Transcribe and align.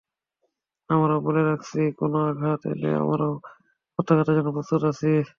আমরা 0.89 1.15
বলে 1.25 1.41
রাখছি, 1.43 1.79
কোনো 1.99 2.17
আঘাত 2.29 2.61
এলে 2.65 2.89
আমরাও 3.01 3.33
প্রত্যাঘাতের 3.99 4.35
জন্য 4.37 4.49
প্রস্তুত 4.57 4.81
আছি। 4.91 5.11